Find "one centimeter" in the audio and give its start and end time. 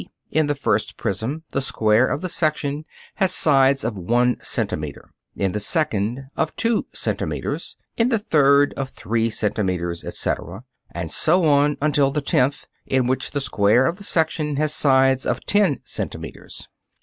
3.95-5.11